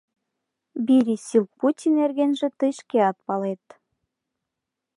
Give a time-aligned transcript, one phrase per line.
[0.85, 3.65] Бири Силкути нергенже тый шкеат палет.